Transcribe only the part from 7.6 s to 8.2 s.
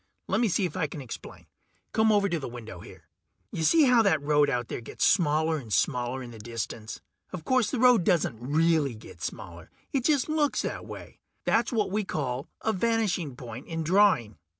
the road